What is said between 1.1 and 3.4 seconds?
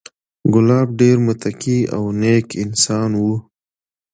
متقي او نېک انسان و،